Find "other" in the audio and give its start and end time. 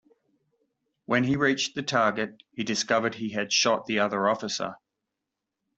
3.99-4.27